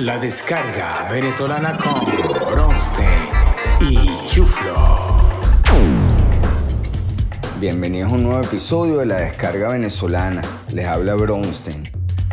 La 0.00 0.18
descarga 0.18 1.06
venezolana 1.10 1.76
con 1.76 2.00
Bronstein 2.50 3.28
y 3.82 4.28
Chuflo. 4.30 5.18
Bienvenidos 7.58 8.10
a 8.10 8.14
un 8.14 8.22
nuevo 8.22 8.40
episodio 8.40 8.96
de 9.00 9.04
La 9.04 9.16
descarga 9.16 9.68
venezolana. 9.68 10.40
Les 10.72 10.86
habla 10.86 11.16
Bronstein. 11.16 11.86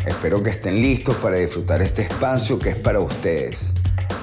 Espero 0.05 0.41
que 0.41 0.51
estén 0.51 0.75
listos 0.75 1.17
para 1.17 1.35
disfrutar 1.35 1.81
este 1.81 2.03
espacio 2.03 2.57
que 2.57 2.69
es 2.69 2.77
para 2.77 3.01
ustedes. 3.01 3.73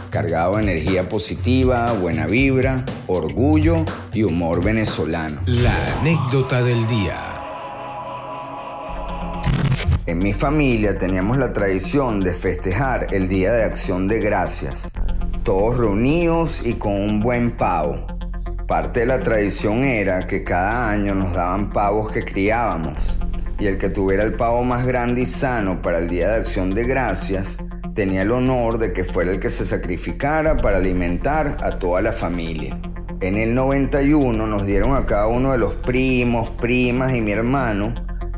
Cargado 0.08 0.56
de 0.56 0.62
energía 0.62 1.06
positiva, 1.06 1.92
buena 1.92 2.26
vibra, 2.26 2.82
orgullo 3.08 3.84
y 4.14 4.22
humor 4.22 4.64
venezolano. 4.64 5.42
La 5.44 5.74
anécdota 6.00 6.62
del 6.62 6.88
día. 6.88 7.33
En 10.06 10.18
mi 10.18 10.34
familia 10.34 10.98
teníamos 10.98 11.38
la 11.38 11.54
tradición 11.54 12.22
de 12.22 12.34
festejar 12.34 13.06
el 13.14 13.26
Día 13.26 13.54
de 13.54 13.64
Acción 13.64 14.06
de 14.06 14.20
Gracias, 14.20 14.90
todos 15.44 15.78
reunidos 15.78 16.60
y 16.62 16.74
con 16.74 16.92
un 16.92 17.20
buen 17.20 17.56
pavo. 17.56 18.06
Parte 18.68 19.00
de 19.00 19.06
la 19.06 19.20
tradición 19.20 19.78
era 19.78 20.26
que 20.26 20.44
cada 20.44 20.90
año 20.90 21.14
nos 21.14 21.32
daban 21.32 21.72
pavos 21.72 22.12
que 22.12 22.22
criábamos 22.22 23.16
y 23.58 23.66
el 23.66 23.78
que 23.78 23.88
tuviera 23.88 24.24
el 24.24 24.34
pavo 24.34 24.62
más 24.62 24.84
grande 24.84 25.22
y 25.22 25.26
sano 25.26 25.80
para 25.80 25.96
el 25.96 26.10
Día 26.10 26.28
de 26.28 26.36
Acción 26.40 26.74
de 26.74 26.84
Gracias 26.84 27.56
tenía 27.94 28.22
el 28.22 28.30
honor 28.30 28.76
de 28.76 28.92
que 28.92 29.04
fuera 29.04 29.32
el 29.32 29.40
que 29.40 29.48
se 29.48 29.64
sacrificara 29.64 30.60
para 30.60 30.78
alimentar 30.78 31.56
a 31.62 31.78
toda 31.78 32.02
la 32.02 32.12
familia. 32.12 32.78
En 33.22 33.38
el 33.38 33.54
91 33.54 34.46
nos 34.46 34.66
dieron 34.66 34.94
a 34.94 35.06
cada 35.06 35.28
uno 35.28 35.52
de 35.52 35.58
los 35.58 35.72
primos, 35.76 36.50
primas 36.60 37.14
y 37.14 37.22
mi 37.22 37.32
hermano 37.32 37.94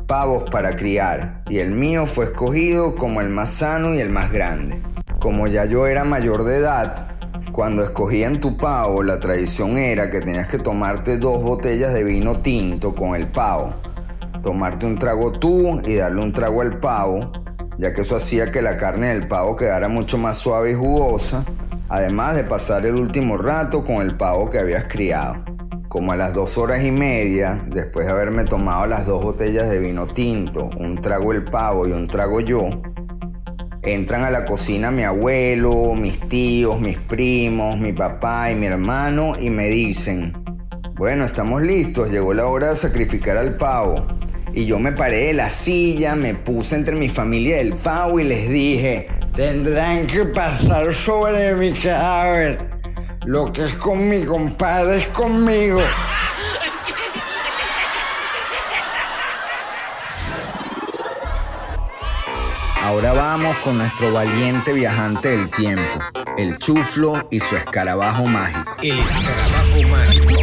pavos 0.07 0.49
para 0.49 0.77
criar 0.77 1.43
y 1.49 1.59
el 1.59 1.71
mío 1.71 2.05
fue 2.05 2.25
escogido 2.25 2.95
como 2.95 3.19
el 3.19 3.27
más 3.27 3.51
sano 3.51 3.93
y 3.93 3.99
el 3.99 4.09
más 4.09 4.31
grande. 4.31 4.81
Como 5.19 5.47
ya 5.47 5.65
yo 5.65 5.85
era 5.85 6.05
mayor 6.05 6.45
de 6.45 6.57
edad, 6.57 7.11
cuando 7.51 7.83
escogían 7.83 8.39
tu 8.39 8.57
pavo, 8.57 9.03
la 9.03 9.19
tradición 9.19 9.77
era 9.77 10.09
que 10.09 10.21
tenías 10.21 10.47
que 10.47 10.59
tomarte 10.59 11.17
dos 11.17 11.43
botellas 11.43 11.93
de 11.93 12.05
vino 12.05 12.41
tinto 12.41 12.95
con 12.95 13.15
el 13.15 13.31
pavo, 13.31 13.73
tomarte 14.41 14.85
un 14.85 14.97
trago 14.97 15.33
tú 15.39 15.81
y 15.85 15.95
darle 15.95 16.21
un 16.21 16.31
trago 16.31 16.61
al 16.61 16.79
pavo, 16.79 17.33
ya 17.77 17.93
que 17.93 18.01
eso 18.01 18.15
hacía 18.15 18.51
que 18.51 18.61
la 18.61 18.77
carne 18.77 19.07
del 19.07 19.27
pavo 19.27 19.57
quedara 19.57 19.89
mucho 19.89 20.17
más 20.17 20.37
suave 20.37 20.71
y 20.71 20.75
jugosa, 20.75 21.43
además 21.89 22.35
de 22.35 22.45
pasar 22.45 22.85
el 22.85 22.95
último 22.95 23.37
rato 23.37 23.83
con 23.83 23.97
el 23.97 24.15
pavo 24.15 24.49
que 24.49 24.59
habías 24.59 24.85
criado. 24.85 25.56
Como 25.97 26.11
a 26.11 26.15
las 26.15 26.35
dos 26.35 26.59
horas 26.59 26.83
y 26.83 26.91
media, 26.91 27.59
después 27.69 28.05
de 28.05 28.11
haberme 28.11 28.43
tomado 28.43 28.85
las 28.85 29.07
dos 29.07 29.23
botellas 29.23 29.67
de 29.67 29.79
vino 29.79 30.05
tinto, 30.05 30.69
un 30.77 31.01
trago 31.01 31.33
el 31.33 31.45
pavo 31.45 31.87
y 31.87 31.91
un 31.91 32.07
trago 32.07 32.39
yo, 32.39 32.69
entran 33.81 34.23
a 34.23 34.29
la 34.29 34.45
cocina 34.45 34.91
mi 34.91 35.01
abuelo, 35.01 35.95
mis 35.95 36.19
tíos, 36.19 36.79
mis 36.79 36.99
primos, 36.99 37.79
mi 37.79 37.93
papá 37.93 38.51
y 38.51 38.55
mi 38.55 38.67
hermano 38.67 39.39
y 39.39 39.49
me 39.49 39.69
dicen, 39.69 40.37
bueno, 40.97 41.25
estamos 41.25 41.63
listos, 41.63 42.11
llegó 42.11 42.31
la 42.31 42.45
hora 42.45 42.69
de 42.69 42.75
sacrificar 42.75 43.35
al 43.35 43.57
pavo. 43.57 44.05
Y 44.53 44.67
yo 44.67 44.77
me 44.77 44.91
paré 44.91 45.25
de 45.25 45.33
la 45.33 45.49
silla, 45.49 46.15
me 46.15 46.35
puse 46.35 46.75
entre 46.75 46.95
mi 46.95 47.09
familia 47.09 47.57
del 47.57 47.73
pavo 47.73 48.19
y 48.19 48.23
les 48.23 48.47
dije, 48.51 49.07
tendrán 49.33 50.05
que 50.05 50.25
pasar 50.25 50.93
sobre 50.93 51.55
mi 51.55 51.73
cadáver. 51.73 52.66
Lo 53.27 53.51
que 53.51 53.65
es 53.65 53.73
con 53.73 54.07
mi 54.07 54.23
compadre 54.23 54.99
es 54.99 55.07
conmigo. 55.09 55.81
Ahora 62.81 63.11
vamos 63.11 63.57
con 63.57 63.79
nuestro 63.79 64.13
valiente 64.13 64.71
viajante 64.71 65.27
del 65.27 65.51
tiempo, 65.51 65.99
el 66.37 66.57
chuflo 66.57 67.27
y 67.29 67.41
su 67.41 67.57
escarabajo 67.57 68.27
mágico. 68.27 68.77
El 68.81 68.97
escarabajo 68.97 69.81
mágico. 69.91 70.33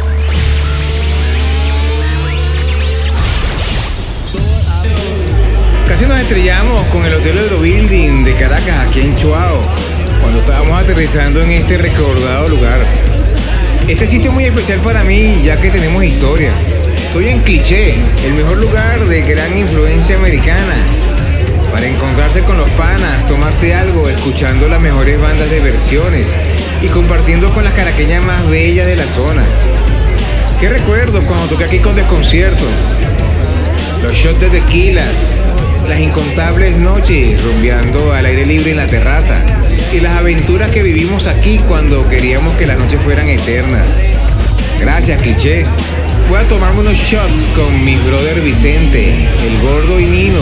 Casi 5.87 6.05
nos 6.05 6.19
estrellamos 6.19 6.85
con 6.89 7.03
el 7.03 7.15
Hotel 7.15 7.35
Eurobuilding 7.35 8.23
de 8.25 8.35
Caracas 8.35 8.89
aquí 8.89 9.01
en 9.01 9.15
Chuao 9.15 9.84
cuando 10.25 10.39
estábamos 10.39 10.81
aterrizando 10.81 11.43
en 11.43 11.51
este 11.51 11.77
recordado 11.77 12.49
lugar. 12.49 12.79
Este 13.87 14.07
sitio 14.07 14.31
es 14.31 14.33
muy 14.33 14.45
especial 14.45 14.79
para 14.79 15.03
mí 15.03 15.43
ya 15.43 15.61
que 15.61 15.69
tenemos 15.69 16.03
historia. 16.03 16.51
Estoy 16.97 17.27
en 17.27 17.41
Cliché, 17.41 17.93
el 18.25 18.33
mejor 18.33 18.57
lugar 18.57 19.05
de 19.05 19.21
gran 19.21 19.55
influencia 19.55 20.17
americana. 20.17 20.77
Para 21.71 21.87
encontrarse 21.87 22.41
con 22.41 22.57
los 22.57 22.67
panas, 22.71 23.27
tomarse 23.27 23.75
algo, 23.75 24.09
escuchando 24.09 24.67
las 24.67 24.81
mejores 24.81 25.21
bandas 25.21 25.47
de 25.47 25.59
versiones 25.59 26.27
y 26.81 26.87
compartiendo 26.87 27.53
con 27.53 27.63
las 27.63 27.73
caraqueñas 27.73 28.23
más 28.23 28.49
bellas 28.49 28.87
de 28.87 28.95
la 28.95 29.05
zona. 29.05 29.43
¿Qué 30.59 30.69
recuerdo 30.69 31.21
cuando 31.21 31.49
toqué 31.49 31.65
aquí 31.65 31.77
con 31.77 31.95
desconcierto? 31.95 32.65
Los 34.01 34.15
shots 34.15 34.41
de 34.41 34.49
tequilas, 34.49 35.13
las 35.87 35.99
incontables 35.99 36.77
noches 36.77 37.41
rumbeando 37.43 38.13
al 38.13 38.25
aire 38.25 38.45
libre 38.45 38.71
en 38.71 38.77
la 38.77 38.87
terraza 38.87 39.41
y 39.93 39.99
las 39.99 40.13
aventuras 40.13 40.69
que 40.69 40.81
vivimos 40.81 41.27
aquí 41.27 41.59
cuando 41.67 42.07
queríamos 42.09 42.55
que 42.55 42.65
las 42.65 42.79
noches 42.79 42.99
fueran 43.01 43.27
eternas. 43.27 43.87
Gracias, 44.79 45.21
cliché. 45.21 45.65
Voy 46.29 46.39
a 46.39 46.43
tomarme 46.43 46.81
unos 46.81 46.95
shots 46.95 47.43
con 47.55 47.85
mi 47.85 47.97
brother 47.97 48.41
Vicente, 48.41 49.13
el 49.45 49.61
gordo 49.61 49.99
y 49.99 50.05
Nino, 50.05 50.41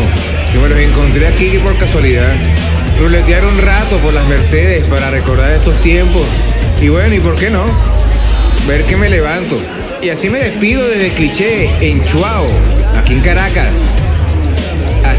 que 0.52 0.60
me 0.60 0.70
los 0.70 0.80
encontré 0.80 1.28
aquí 1.28 1.58
por 1.58 1.78
casualidad. 1.78 2.34
Ruletear 3.00 3.46
un 3.46 3.58
rato 3.60 3.98
por 3.98 4.14
las 4.14 4.28
Mercedes 4.28 4.88
para 4.88 5.10
recordar 5.10 5.52
esos 5.52 5.76
tiempos. 5.82 6.24
Y 6.82 6.88
bueno, 6.88 7.16
¿y 7.16 7.20
por 7.20 7.36
qué 7.36 7.50
no? 7.50 7.66
Ver 8.68 8.84
que 8.86 8.96
me 8.96 9.10
levanto. 9.10 9.60
Y 10.02 10.10
así 10.10 10.30
me 10.30 10.40
despido 10.40 10.88
desde 10.88 11.12
Cliché, 11.12 11.70
en 11.82 12.04
Chuao, 12.06 12.48
aquí 12.98 13.14
en 13.14 13.22
Caracas. 13.22 13.74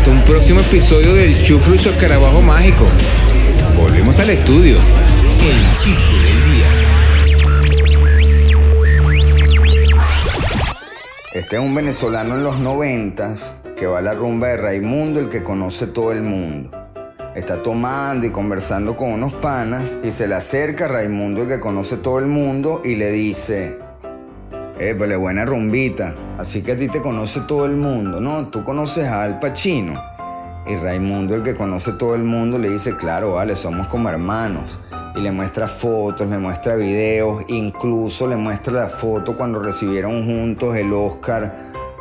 Un 0.06 0.22
próximo 0.24 0.60
episodio 0.60 1.14
del 1.14 1.42
Chuflo 1.42 1.76
y 1.76 1.78
su 1.78 1.88
escarabajo 1.88 2.42
mágico. 2.42 2.84
Volvemos 3.74 4.18
al 4.18 4.28
estudio. 4.30 4.76
El 4.76 5.56
chiste 5.82 6.12
del 6.12 6.44
día. 6.52 6.68
Este 11.32 11.56
es 11.56 11.62
un 11.62 11.74
venezolano 11.74 12.34
en 12.34 12.44
los 12.44 12.58
noventas 12.58 13.54
que 13.76 13.86
va 13.86 14.00
a 14.00 14.02
la 14.02 14.12
rumba 14.12 14.48
de 14.48 14.58
Raimundo, 14.58 15.20
el 15.20 15.30
que 15.30 15.42
conoce 15.42 15.86
todo 15.86 16.12
el 16.12 16.22
mundo. 16.22 16.70
Está 17.34 17.62
tomando 17.62 18.26
y 18.26 18.30
conversando 18.30 18.96
con 18.96 19.10
unos 19.10 19.32
panas 19.32 19.96
y 20.04 20.10
se 20.10 20.28
le 20.28 20.34
acerca 20.34 20.84
a 20.84 20.88
Raimundo, 20.88 21.42
el 21.42 21.48
que 21.48 21.60
conoce 21.60 21.96
todo 21.96 22.18
el 22.18 22.26
mundo, 22.26 22.82
y 22.84 22.96
le 22.96 23.10
dice, 23.10 23.78
eh, 24.78 24.94
pues 24.96 25.16
buena 25.16 25.44
rumbita, 25.44 26.14
así 26.36 26.62
que 26.62 26.72
a 26.72 26.76
ti 26.76 26.88
te 26.88 27.00
conoce 27.00 27.40
todo 27.42 27.64
el 27.66 27.76
mundo, 27.76 28.20
¿no? 28.20 28.48
Tú 28.48 28.64
conoces 28.64 29.06
a 29.06 29.22
Al 29.22 29.38
Pacino. 29.38 29.94
Y 30.66 30.76
Raimundo, 30.76 31.34
el 31.34 31.42
que 31.42 31.54
conoce 31.54 31.92
todo 31.92 32.14
el 32.14 32.24
mundo, 32.24 32.58
le 32.58 32.70
dice, 32.70 32.96
claro, 32.96 33.34
vale, 33.34 33.54
somos 33.54 33.86
como 33.86 34.08
hermanos. 34.08 34.78
Y 35.14 35.20
le 35.20 35.30
muestra 35.30 35.68
fotos, 35.68 36.26
le 36.28 36.38
muestra 36.38 36.74
videos, 36.74 37.44
incluso 37.48 38.26
le 38.26 38.36
muestra 38.36 38.72
la 38.72 38.88
foto 38.88 39.36
cuando 39.36 39.60
recibieron 39.60 40.24
juntos 40.24 40.74
el 40.74 40.92
Oscar 40.92 41.54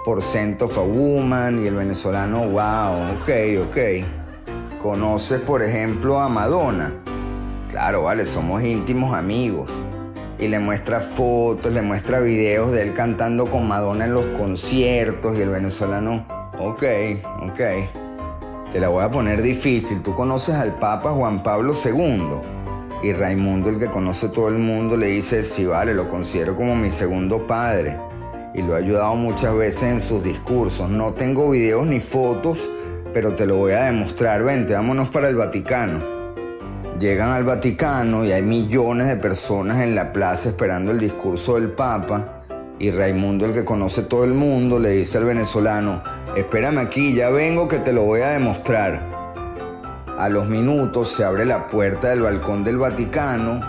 por 0.04 0.22
Cent 0.22 0.62
of 0.62 0.78
a 0.78 0.82
Woman 0.82 1.64
y 1.64 1.68
el 1.68 1.76
venezolano, 1.76 2.50
wow, 2.50 3.20
ok, 3.22 3.70
ok. 3.70 4.82
Conoces, 4.82 5.42
por 5.42 5.62
ejemplo, 5.62 6.20
a 6.20 6.28
Madonna. 6.28 6.92
Claro, 7.70 8.04
vale, 8.04 8.26
somos 8.26 8.64
íntimos 8.64 9.14
amigos. 9.14 9.72
Y 10.44 10.50
le 10.50 10.60
muestra 10.60 11.00
fotos, 11.00 11.72
le 11.72 11.82
muestra 11.82 12.20
videos 12.20 12.74
de 12.74 12.82
él 12.82 12.94
cantando 12.94 13.50
con 13.50 13.66
Madonna 13.66 14.04
en 14.04 14.14
los 14.14 14.26
conciertos 14.38 15.38
y 15.38 15.42
el 15.42 15.48
venezolano, 15.48 16.26
ok, 16.60 16.84
ok. 17.44 18.70
Te 18.70 18.82
la 18.82 18.90
voy 18.90 19.06
a 19.06 19.10
poner 19.10 19.42
difícil. 19.42 20.04
Tú 20.04 20.14
conoces 20.14 20.56
al 20.56 20.78
Papa 20.80 21.12
Juan 21.12 21.44
Pablo 21.44 21.72
II. 21.74 22.42
Y 23.04 23.14
Raimundo, 23.14 23.70
el 23.70 23.80
que 23.80 23.88
conoce 23.88 24.28
todo 24.28 24.50
el 24.50 24.58
mundo, 24.58 24.98
le 24.98 25.08
dice, 25.08 25.46
sí, 25.46 25.66
vale, 25.66 25.94
lo 25.94 26.10
considero 26.10 26.58
como 26.58 26.76
mi 26.76 26.90
segundo 26.90 27.48
padre. 27.48 27.98
Y 28.54 28.64
lo 28.64 28.76
ha 28.76 28.80
ayudado 28.80 29.16
muchas 29.16 29.56
veces 29.56 29.84
en 29.84 30.02
sus 30.02 30.26
discursos. 30.26 30.90
No 30.90 31.14
tengo 31.14 31.52
videos 31.52 31.88
ni 31.88 32.02
fotos, 32.02 32.70
pero 33.14 33.34
te 33.34 33.46
lo 33.46 33.56
voy 33.56 33.72
a 33.72 33.86
demostrar. 33.86 34.44
Vente, 34.44 34.74
vámonos 34.74 35.08
para 35.08 35.30
el 35.30 35.38
Vaticano. 35.38 36.13
Llegan 37.04 37.32
al 37.32 37.44
Vaticano 37.44 38.24
y 38.24 38.32
hay 38.32 38.42
millones 38.42 39.10
de 39.10 39.18
personas 39.18 39.82
en 39.82 39.94
la 39.94 40.14
plaza 40.14 40.48
esperando 40.48 40.90
el 40.90 41.00
discurso 41.00 41.56
del 41.56 41.72
Papa. 41.72 42.46
Y 42.80 42.92
Raimundo, 42.92 43.46
el 43.46 43.52
que 43.52 43.66
conoce 43.66 44.04
todo 44.04 44.24
el 44.24 44.34
mundo, 44.34 44.80
le 44.80 44.92
dice 44.92 45.18
al 45.18 45.26
venezolano, 45.26 46.02
espérame 46.38 46.78
aquí, 46.78 47.14
ya 47.14 47.30
vengo 47.30 47.68
que 47.68 47.80
te 47.80 47.92
lo 47.92 48.04
voy 48.06 48.22
a 48.22 48.30
demostrar. 48.30 49.02
A 50.18 50.30
los 50.30 50.48
minutos 50.48 51.12
se 51.12 51.26
abre 51.26 51.46
la 51.46 51.68
puerta 51.68 52.08
del 52.08 52.22
balcón 52.22 52.64
del 52.64 52.78
Vaticano 52.78 53.60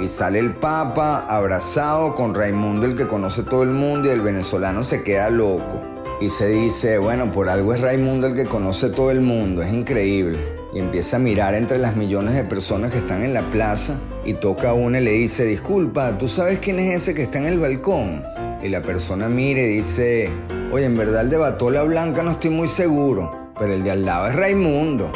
y 0.00 0.08
sale 0.08 0.38
el 0.38 0.54
Papa 0.54 1.26
abrazado 1.28 2.14
con 2.14 2.34
Raimundo, 2.34 2.86
el 2.86 2.94
que 2.94 3.06
conoce 3.06 3.42
todo 3.42 3.64
el 3.64 3.72
mundo, 3.72 4.08
y 4.08 4.12
el 4.12 4.22
venezolano 4.22 4.82
se 4.82 5.02
queda 5.02 5.28
loco. 5.28 5.82
Y 6.22 6.30
se 6.30 6.48
dice, 6.48 6.96
bueno, 6.96 7.32
por 7.32 7.50
algo 7.50 7.74
es 7.74 7.82
Raimundo 7.82 8.28
el 8.28 8.34
que 8.34 8.46
conoce 8.46 8.88
todo 8.88 9.10
el 9.10 9.20
mundo, 9.20 9.60
es 9.60 9.74
increíble. 9.74 10.57
Y 10.78 10.80
empieza 10.80 11.16
a 11.16 11.18
mirar 11.18 11.56
entre 11.56 11.76
las 11.76 11.96
millones 11.96 12.34
de 12.34 12.44
personas 12.44 12.92
que 12.92 12.98
están 12.98 13.24
en 13.24 13.34
la 13.34 13.42
plaza 13.50 13.98
y 14.24 14.34
toca 14.34 14.70
a 14.70 14.74
una 14.74 15.00
y 15.00 15.04
le 15.04 15.10
dice, 15.10 15.44
disculpa, 15.44 16.16
¿tú 16.18 16.28
sabes 16.28 16.60
quién 16.60 16.78
es 16.78 17.02
ese 17.02 17.14
que 17.16 17.22
está 17.22 17.38
en 17.38 17.46
el 17.46 17.58
balcón? 17.58 18.22
Y 18.62 18.68
la 18.68 18.80
persona 18.80 19.28
mire 19.28 19.64
y 19.64 19.78
dice, 19.78 20.30
oye, 20.70 20.84
en 20.84 20.96
verdad 20.96 21.22
el 21.22 21.30
de 21.30 21.36
Batola 21.36 21.82
Blanca 21.82 22.22
no 22.22 22.30
estoy 22.30 22.50
muy 22.50 22.68
seguro, 22.68 23.50
pero 23.58 23.72
el 23.72 23.82
de 23.82 23.90
al 23.90 24.04
lado 24.04 24.28
es 24.28 24.36
Raimundo. 24.36 25.10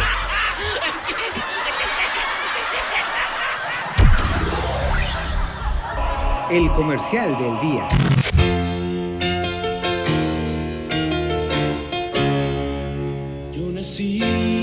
El 6.51 6.73
comercial 6.73 7.39
del 7.39 7.61
día. 7.61 7.89
Yo 13.55 13.71
nací 13.71 14.62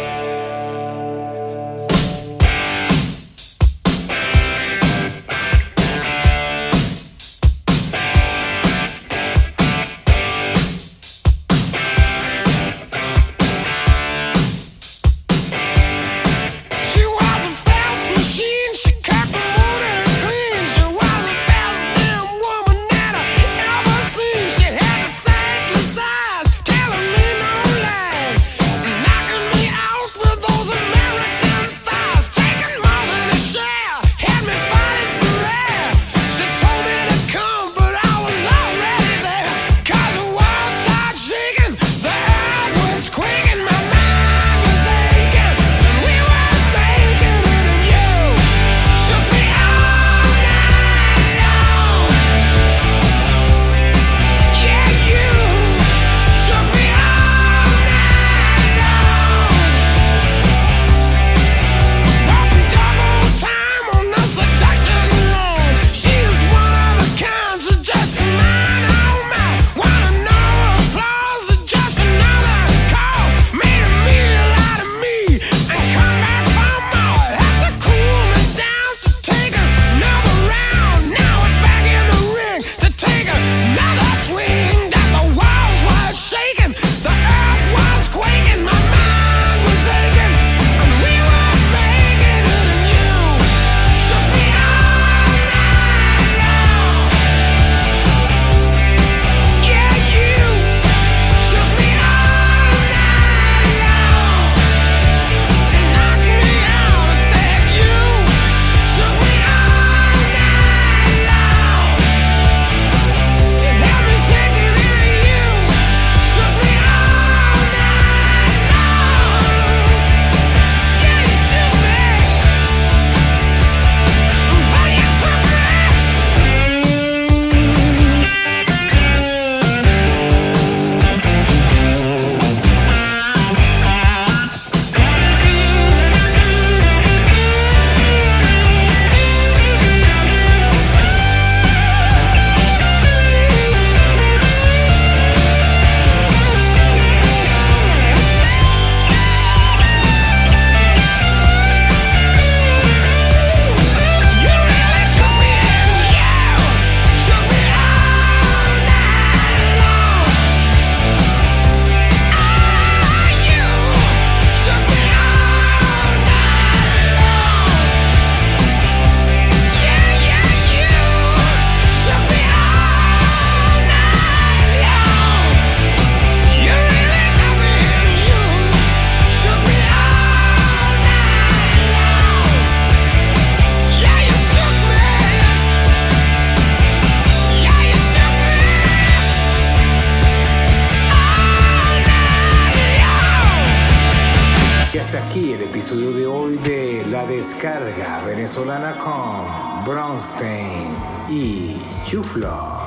Venezolana 198.49 198.97
con 198.97 199.85
Bronstein 199.85 200.95
y 201.29 201.77
Chuflo. 202.07 202.78